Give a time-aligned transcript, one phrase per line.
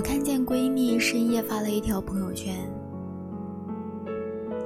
[0.00, 2.56] 我看见闺蜜深夜发了一条朋友圈，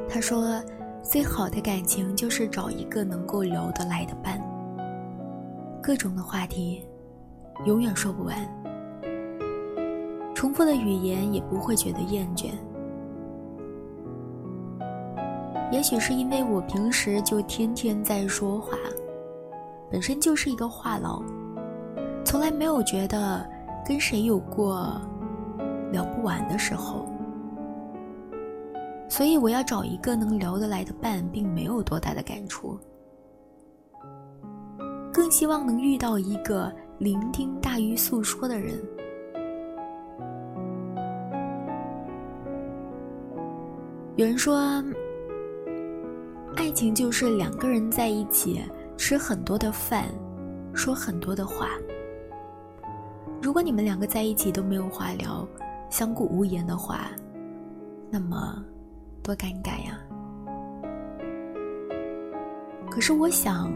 [0.09, 0.63] 她说
[1.03, 4.41] ：“最好的感情就是找一个能够聊得来的伴，
[5.83, 6.87] 各种的话题，
[7.67, 8.37] 永远说不完，
[10.37, 12.51] 重复的语言也不会觉得厌倦。
[15.73, 18.79] 也许是因为我平时就天天在说话，
[19.91, 21.21] 本身就是一个话痨，
[22.25, 23.45] 从来没有觉得
[23.85, 24.97] 跟谁有过。”
[25.95, 27.07] 聊不完的时候，
[29.09, 32.77] 所以我要找一个能聊得来的伴，并没有多大的感触。
[35.13, 38.77] 更希望能遇到一个聆听大于诉说的人。
[44.17, 44.83] 有人说，
[46.57, 48.61] 爱情就是两个人在一起
[48.97, 50.07] 吃很多的饭，
[50.73, 51.69] 说很多的话。
[53.41, 55.47] 如果你们两个在一起都没有话聊，
[55.95, 57.03] 相顾无言的话，
[58.11, 58.61] 那么
[59.23, 59.97] 多尴尬呀！
[62.91, 63.73] 可是我想，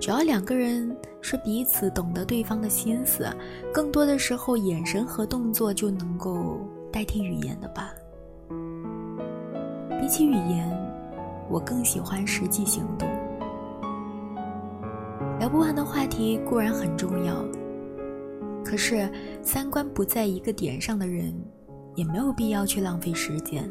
[0.00, 3.28] 只要两个人是彼此懂得对方的心思，
[3.74, 7.92] 更多的时候，眼神和动作就能够代替语言的吧。
[10.00, 10.66] 比起语言，
[11.50, 13.06] 我更喜欢实际行动。
[15.38, 17.44] 聊不完的话题固然很重要。
[18.70, 19.10] 可是，
[19.42, 21.34] 三观不在一个点上的人，
[21.96, 23.68] 也没有必要去浪费时间。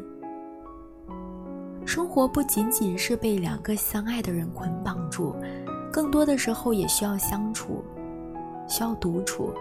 [1.86, 5.34] 生活不仅仅是被两个相爱的人捆绑住，
[5.90, 7.82] 更多的时候也需要相处，
[8.68, 9.54] 需要独处，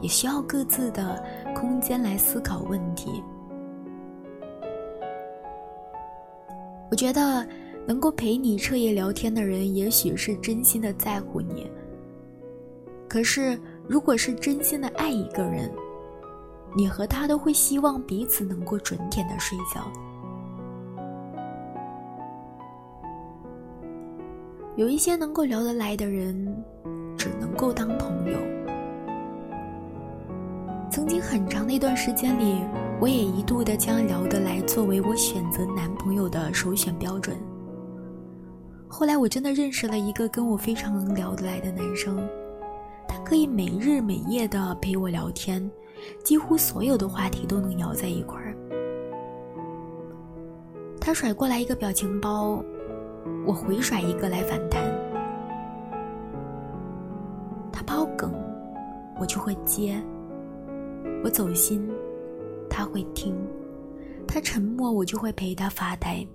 [0.00, 3.22] 也需要各自的空间来思考问题。
[6.90, 7.46] 我觉得，
[7.86, 11.70] 能够陪你彻夜聊天的人，也许是真心的在乎你。
[13.08, 13.56] 可是。
[13.88, 15.72] 如果是真心的爱一个人，
[16.76, 19.90] 你和他都会希望彼此能够准点的睡觉。
[24.76, 26.64] 有一些能够聊得来的人，
[27.16, 28.38] 只能够当朋友。
[30.90, 32.60] 曾经很长的一段时间里，
[33.00, 37.36] 我也一度的将聊得来作为我选择男朋友的首选标准。
[38.86, 42.18] 后来我真的认识了一个跟我非常能聊得来的男生。
[43.08, 45.68] 他可以每日每夜的陪我聊天，
[46.22, 48.54] 几乎所有的话题都能聊在一块儿。
[51.00, 52.62] 他甩过来一个表情包，
[53.46, 54.82] 我回甩一个来反弹。
[57.72, 58.32] 他抛梗，
[59.18, 59.94] 我就会接；
[61.24, 61.88] 我走心，
[62.68, 63.34] 他会听；
[64.26, 66.26] 他沉默，我就会陪他发呆。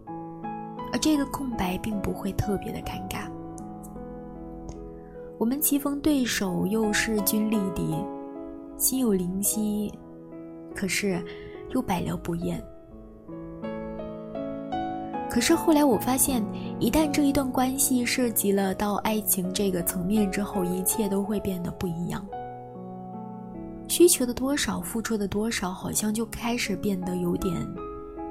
[0.92, 3.33] 而这个空白并不会特别的尴尬。
[5.44, 7.98] 我们棋逢对手，又势均力敌，
[8.78, 9.92] 心有灵犀，
[10.74, 11.22] 可是
[11.72, 12.64] 又百聊不厌。
[15.30, 16.42] 可是后来我发现，
[16.80, 22.26] 一旦这一段关系涉及了到爱情这个层面之后，一切都会变得不一样。
[23.90, 27.54] 需求的多少，付出的多少，好像就开始变得有点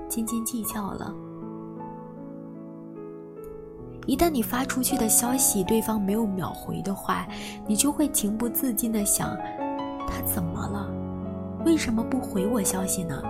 [0.08, 1.14] 斤斤计较了。
[4.06, 7.26] 一旦你发出去的消息，对方没有秒回的话，
[7.66, 9.36] 你就会情不自禁的想：
[10.08, 10.90] 他怎么了？
[11.64, 13.22] 为什么不回我消息呢？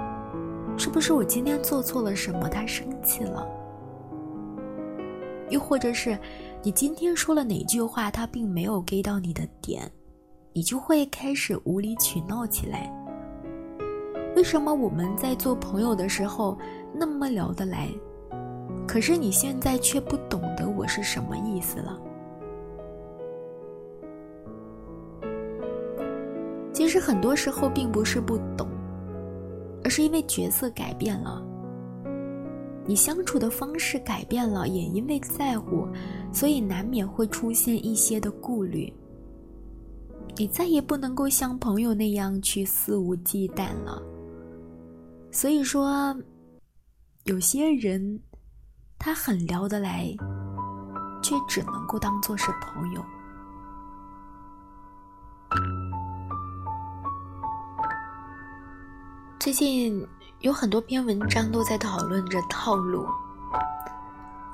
[0.78, 2.48] 是不是我今天做错了什么？
[2.48, 3.46] 他生气了？
[5.50, 6.18] 又或者是
[6.62, 9.90] 你今天说了哪句话，他并没有 get 到你的点，
[10.54, 12.90] 你就会开始无理取闹起来？
[14.34, 16.56] 为什么我们在做朋友的时候
[16.94, 17.90] 那么聊得来？
[18.92, 21.98] 可是你现在却不懂得我是什么意思了。
[26.74, 28.68] 其实很多时候并不是不懂，
[29.82, 31.42] 而是因为角色改变了，
[32.84, 35.88] 你相处的方式改变了，也因为在乎，
[36.30, 38.92] 所以难免会出现一些的顾虑。
[40.36, 44.02] 你再也不能够像朋友那样去肆无忌惮了。
[45.30, 46.14] 所以说，
[47.24, 48.20] 有些人。
[49.04, 50.06] 他很聊得来，
[51.20, 53.04] 却只能够当做是朋友。
[59.40, 60.06] 最近
[60.38, 63.04] 有很多篇文章都在讨论着套路。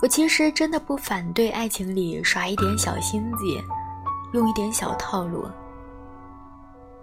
[0.00, 3.62] 我其实真的不反对爱情里耍一点小心机，
[4.32, 5.46] 用一点小套路。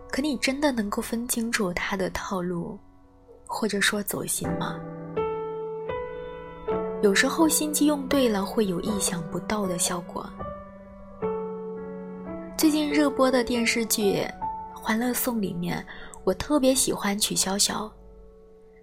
[0.10, 2.80] 可你真的能够分清楚他的套路，
[3.46, 4.80] 或者说走心吗？
[7.02, 10.28] 有时候心机用对了，会有意想不到的效果。
[12.58, 14.22] 最近热播的电视剧
[14.74, 15.86] 《欢乐颂》里面，
[16.24, 17.92] 我特别喜欢曲筱绡，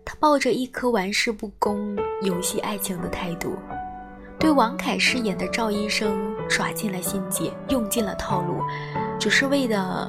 [0.05, 3.57] 她抱着一颗玩世不恭、游戏爱情的态度，
[4.39, 8.61] 对王凯饰演的赵医生耍尽了心机，用尽了套路，
[9.19, 10.09] 只是为了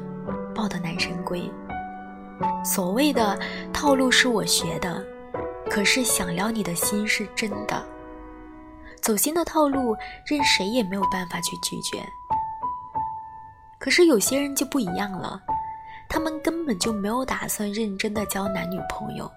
[0.53, 1.49] 抱得男神归。
[2.63, 3.39] 所谓的
[3.71, 5.03] 套路是我学的，
[5.69, 7.83] 可是想撩你的心是真的。
[9.03, 9.93] 走心的套路，
[10.25, 12.01] 任谁也没有办法去拒绝。
[13.77, 15.41] 可是有些人就不一样了，
[16.07, 19.29] 他们根本就没有打算认真的交男女朋友，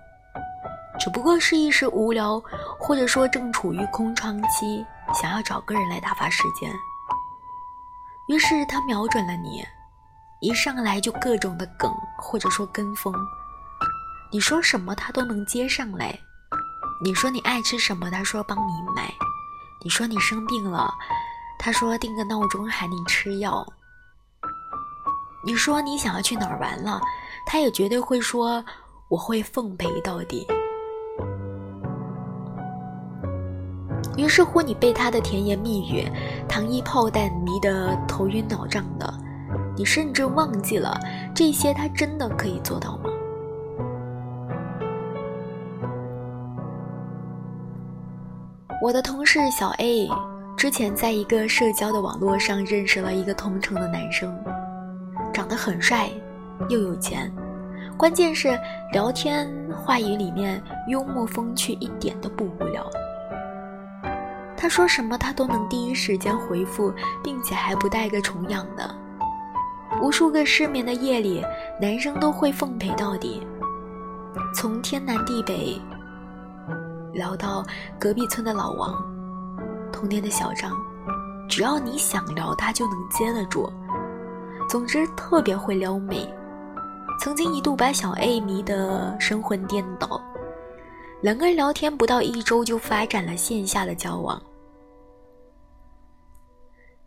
[1.01, 2.41] 只不过是一时无聊，
[2.79, 6.71] 或者说正处于空窗期，想要找个人来打发时间。
[8.29, 9.65] 于是他瞄准了你，
[10.41, 13.13] 一上来就各种的梗，或者说跟风，
[14.31, 16.17] 你说什么他都能接上来。
[17.03, 19.13] 你说你爱吃什么，他说帮你买。
[19.87, 20.93] 你说你生病了，
[21.61, 23.65] 他说定个闹钟喊你吃药。
[25.45, 27.01] 你说你想要去哪儿玩了，
[27.47, 28.65] 他也绝对会说
[29.09, 30.45] 我会奉陪到底。
[34.19, 36.05] 于是乎，你被他的甜言蜜语、
[36.49, 39.15] 糖衣炮弹迷得头晕脑胀的，
[39.77, 40.99] 你甚至忘记了
[41.33, 43.11] 这些他真的可以做到吗？
[48.87, 50.09] 我的同事小 A
[50.57, 54.33] 之前在一个社交的网络上认识了一个同城的男生，
[55.35, 56.09] 长得很帅，
[56.69, 57.29] 又有钱，
[57.97, 58.57] 关键是
[58.93, 62.89] 聊天话语里面幽默风趣，一点都不无聊。
[64.57, 66.95] 他说什么他都能第一时间回复，
[67.25, 68.89] 并且还不带个重样的。
[70.01, 71.45] 无数个失眠的夜里，
[71.81, 73.45] 男生都会奉陪到底，
[74.55, 75.77] 从天南地北。
[77.17, 77.65] 聊到
[77.99, 78.95] 隔壁村的老王，
[79.91, 80.77] 童年的小张，
[81.49, 83.73] 只要你想聊，他就能接得住。
[84.69, 86.29] 总之特别会撩妹，
[87.21, 90.21] 曾经一度把小 A 迷得神魂颠倒。
[91.23, 94.41] 两个人聊天不到一周就发展了线下的交往。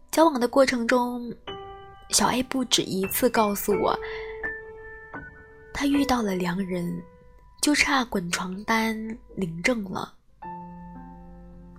[0.10, 1.32] 交往的过程中，
[2.10, 3.98] 小 A 不止一次告诉我，
[5.72, 7.00] 他遇到了良人。
[7.62, 8.96] 就差滚床单
[9.36, 10.14] 领证了。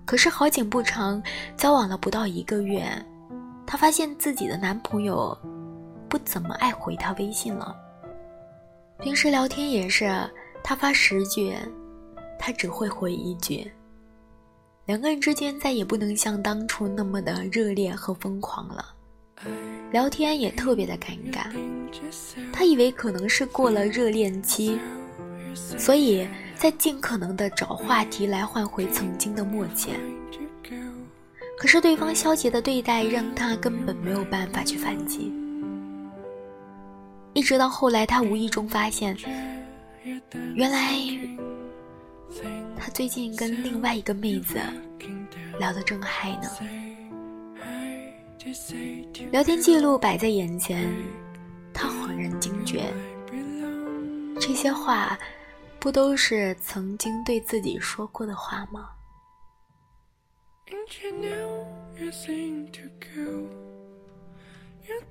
[0.04, 1.22] 可是好景不长，
[1.56, 2.84] 交往了不到一个月，
[3.66, 5.36] 她发现自己的男朋友
[6.08, 7.76] 不怎么爱回她微信了。
[8.98, 10.10] 平时聊天也是，
[10.62, 11.56] 他发十句，
[12.38, 13.70] 他只会回一句。
[14.84, 18.84] 两个人之间再也不能像当初那么的热烈和疯狂了，
[19.90, 21.46] 聊天也特别的尴尬。
[22.52, 24.78] 他以为可能是过了热恋期。
[25.54, 29.92] 所以在尽可能的找话题来换回曾经的默契，
[31.58, 35.32] 可是对方消极的对待让他根本没有办法去反击。
[37.32, 39.16] 一直到后来，他无意中发现，
[40.54, 40.94] 原来
[42.76, 44.58] 他最近跟另外一个妹子
[45.58, 46.48] 聊得正嗨呢。
[49.30, 50.88] 聊天记录摆在眼前，
[51.72, 52.92] 他恍然惊觉，
[54.40, 55.18] 这些话。
[55.80, 58.90] 不都是曾经对自己说过的话吗？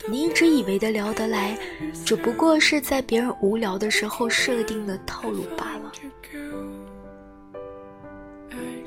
[0.08, 1.58] 你一直以为的聊得来，
[2.06, 5.92] 只不过是在别人无聊的时候设定的套路罢了。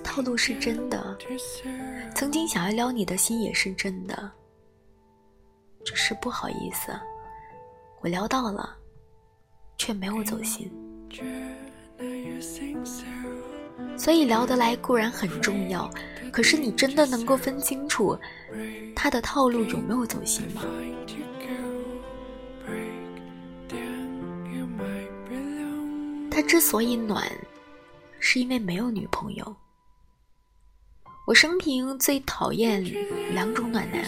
[0.04, 1.18] 套路是真的，
[2.14, 4.30] 曾经想要撩你的心也是真的，
[5.84, 6.92] 只是不好意思，
[8.02, 8.76] 我撩到了，
[9.78, 10.70] 却没有走心。
[13.96, 15.90] 所以聊得来固然很重要，
[16.30, 18.18] 可是你真的能够分清楚
[18.94, 20.62] 他的套路有没有走心吗？
[26.30, 27.30] 他之所以暖，
[28.18, 29.56] 是因为没有女朋友。
[31.26, 32.82] 我生平最讨厌
[33.32, 34.02] 两种暖男，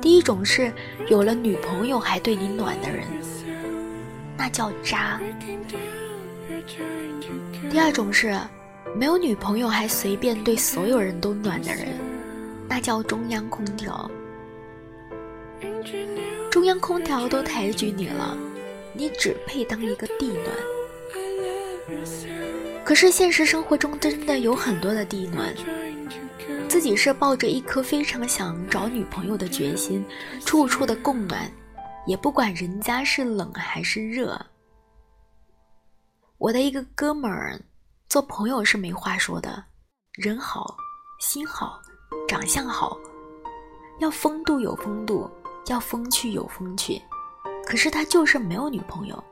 [0.00, 0.72] 第一种是
[1.08, 3.06] 有了女朋友还对你暖的人，
[4.36, 5.18] 那叫渣。
[7.70, 8.36] 第二种是，
[8.96, 11.88] 没有女朋友还随便对所有人都暖的人，
[12.68, 14.10] 那叫中央空调。
[16.50, 18.36] 中央空调都抬举你了，
[18.92, 20.46] 你只配当一个地暖。
[22.84, 25.54] 可是现实生活中真的有很多的地暖，
[26.68, 30.04] 自己是抱着一颗非常想找女朋友的决心，
[30.44, 31.50] 处处的供暖，
[32.06, 34.44] 也不管人家是冷还是热。
[36.40, 37.60] 我的一个哥们儿，
[38.08, 39.62] 做朋友是没话说的，
[40.14, 40.74] 人好，
[41.20, 41.78] 心好，
[42.26, 42.96] 长相好，
[43.98, 45.30] 要风度有风度，
[45.66, 46.98] 要风趣有风趣，
[47.66, 49.22] 可是他就是没有女朋友。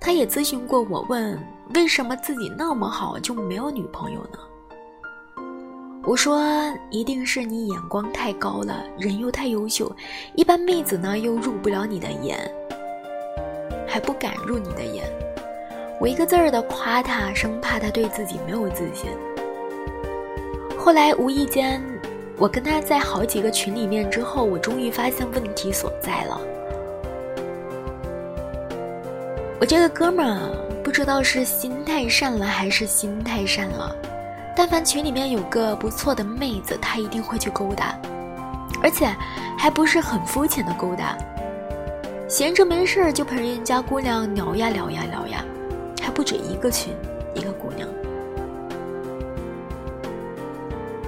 [0.00, 1.38] 他也咨询过我，问
[1.74, 4.38] 为什么自己那么好就没有女朋友呢？
[6.02, 6.42] 我说
[6.90, 9.94] 一定是你眼光太高了，人又太优秀，
[10.34, 12.50] 一般妹子呢又入不了你的眼，
[13.86, 15.04] 还不敢入你的眼。
[16.02, 19.08] 我一个字儿的夸他，生怕他对自己没有自信。
[20.76, 21.80] 后来无意间，
[22.36, 26.40] 我跟他在好几个群里面之后，我终于发现问题所在了。
[29.60, 30.50] 我这个哥们儿
[30.82, 33.94] 不知道是心太善了还是心太善了，
[34.56, 37.96] 但凡群里面有个不错的妹子，他一定会去勾搭，
[38.82, 39.06] 而且
[39.56, 41.16] 还不是很肤浅的勾搭，
[42.26, 45.44] 闲着没事儿就陪人家姑娘聊呀聊呀聊呀，
[46.22, 46.94] 不止一个群
[47.34, 47.88] 一个姑娘。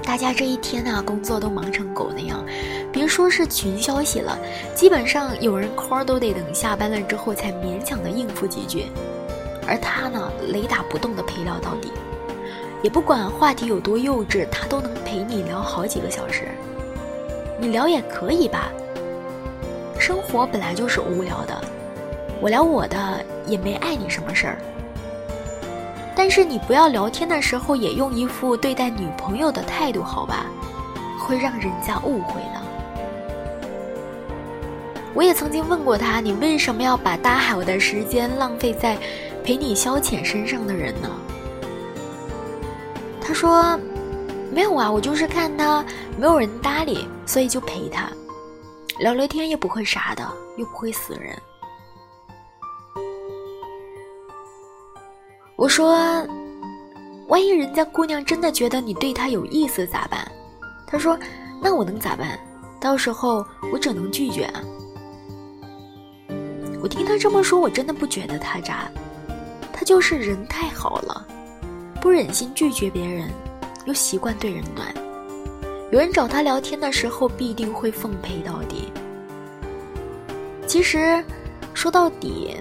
[0.02, 2.44] 大家这一天啊，工作都忙成狗那样，
[2.90, 4.36] 别说是群消息了，
[4.74, 8.86] 基本上有人 call 都得等下班了之后才勉强的应付几句。
[9.68, 11.92] 而他呢，雷打不动的陪聊到底，
[12.82, 16.48] 也不管话题有多幼稚，他都能陪你聊好几个小时。
[17.60, 18.68] 你聊也可以吧，
[19.96, 21.64] 生活本来就是无聊的，
[22.40, 24.58] 我聊我的，也没碍你什么事儿。
[26.16, 30.46] 但是你不要聊天的时候也用一副对待女朋友的态度，好吧？
[31.18, 32.62] 会让人家误会的。
[35.14, 38.98] 我也曾经问过他，你为什么要把大好的时间浪费在
[39.44, 41.08] 陪你消遣身上的人呢？
[43.20, 43.78] 他说
[44.52, 45.84] ：“没有啊，我就是看他
[46.18, 48.10] 没有人搭理，所以就陪他
[48.98, 50.22] 聊聊天，又不会啥的，
[50.56, 51.34] 又不会死人。”
[55.64, 55.96] 我说
[57.28, 60.30] ：“万一人家姑娘真的觉得你对她有意思咋办？”
[60.86, 61.18] 他说
[61.58, 62.38] ：“那我能咋办？
[62.78, 63.42] 到时候
[63.72, 64.60] 我只能拒绝。”啊
[66.82, 68.90] 我听他这么说，我真的不觉得他渣，
[69.72, 71.26] 他就是人太好了，
[71.98, 73.30] 不忍心拒绝别人，
[73.86, 74.94] 又习惯对人暖。
[75.90, 78.92] 有人找他聊天的时候，必定会奉陪到底。
[80.66, 81.24] 其实，
[81.72, 82.54] 说到底。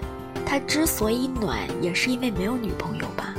[0.44, 3.34] 他之所以暖，也是因为没有女朋友吧。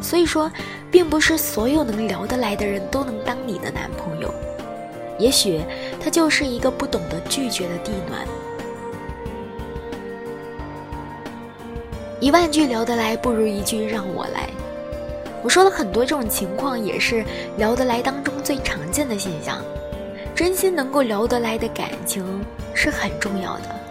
[0.00, 0.50] 所以说，
[0.90, 4.32] 并不是所有能聊得来的人都能当你的男朋友。
[5.18, 5.62] 也许
[6.02, 8.26] 他就是一个不懂得拒绝的地暖。
[12.20, 14.48] 一万句聊得来，不如一句让我来。
[15.42, 17.24] 我说了很多这种情况，也是
[17.58, 19.62] 聊得来当中最常见的现象。
[20.34, 22.24] 真心能够聊得来的感情
[22.74, 23.83] 是很重要的。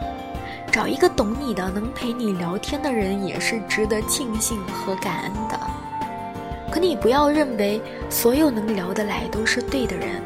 [0.74, 5.60] 找一个懂你的、能陪你聊天的人，也是值得庆幸和感恩的。
[6.72, 10.20] 可你不要认为所有能聊得来都是对的人，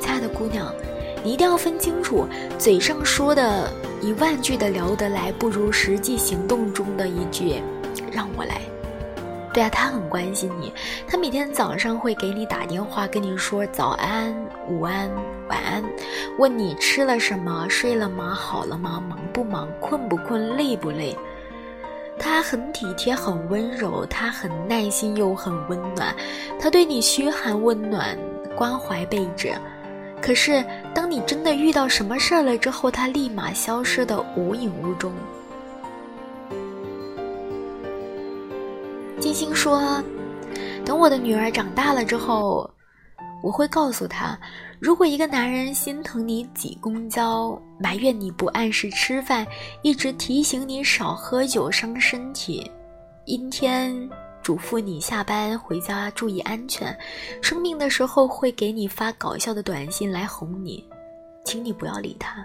[0.00, 0.74] 亲爱的姑娘，
[1.22, 2.26] 你一定要分清楚，
[2.58, 7.62] 嘴上说的一万句的聊得来，不如实际行动中的一句
[8.10, 8.60] “让我来”。
[9.52, 10.72] 对啊，他很关心你，
[11.06, 14.34] 他每天早上会给你打电话，跟你说早安、
[14.66, 15.10] 午安、
[15.48, 15.84] 晚安，
[16.38, 21.14] 问你吃了什么、睡了吗、好了吗、忙不忙、困不困、累不累。
[22.18, 26.14] 他很体贴，很温柔，他很耐心又很温暖，
[26.58, 28.16] 他对你嘘寒问暖、
[28.56, 29.52] 关怀备至。
[30.22, 35.12] 可是，当你真的遇到什么事儿了之后，他立马消失的无影无踪。
[39.20, 40.02] 金星说
[40.84, 42.68] ：“等我的女儿长大了之后，
[43.42, 44.38] 我会告诉她，
[44.80, 49.46] 如果一个男人心疼你挤公交，埋怨你不按时吃饭，
[49.82, 52.68] 一直提醒你少喝酒伤身体，
[53.26, 54.10] 阴天
[54.42, 56.96] 嘱咐你下班回家注意安全，
[57.40, 60.84] 生病的时候会给你发搞笑的短信来哄你，
[61.44, 62.44] 请你不要理他。”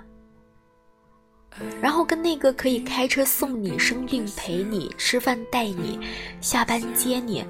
[1.81, 5.99] 然后跟那个可以开车送你、生病陪你、吃饭带你、
[6.39, 7.43] 下班接你、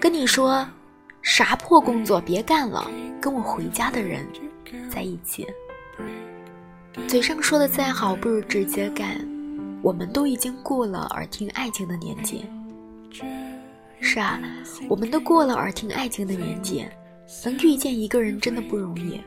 [0.00, 0.66] 跟你说
[1.22, 4.26] 啥破工作别干了，跟我回家的人
[4.90, 5.46] 在一起。
[7.06, 9.26] 嘴上说的再好，不如直接干。
[9.82, 12.46] 我们都已经过了耳听爱情的年纪。
[14.00, 14.40] 是啊，
[14.88, 16.86] 我们都过了耳听爱情的年纪，
[17.44, 19.20] 能遇见一个人真的不容易。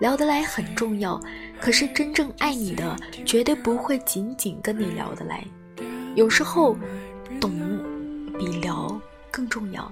[0.00, 1.20] 聊得来很重要，
[1.60, 5.44] 可是真正爱你的绝对不会仅仅跟你聊得来，
[6.14, 6.76] 有时候，
[7.40, 7.50] 懂
[8.38, 9.90] 比聊更重要。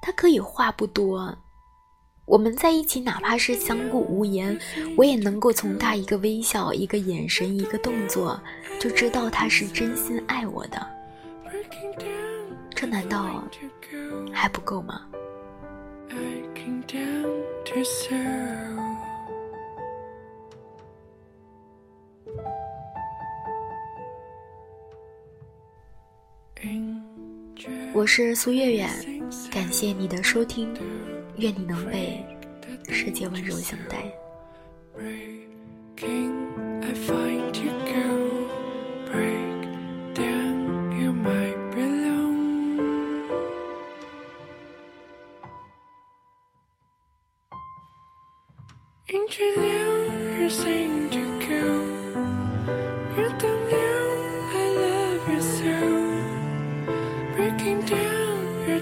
[0.00, 1.36] 他可以话不多，
[2.24, 4.58] 我们在一起哪怕是相顾无言，
[4.96, 8.40] 我也能够从他一个微笑、一个眼神、一个动作，
[8.80, 10.86] 就知道他是真心爱我的。
[12.74, 13.42] 这难道
[14.32, 15.02] 还不够吗？
[27.96, 28.86] 我是苏月月，
[29.50, 30.68] 感谢你的收听，
[31.38, 32.22] 愿你能被
[32.90, 34.12] 世界温柔相待。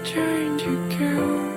[0.05, 1.54] trying to kill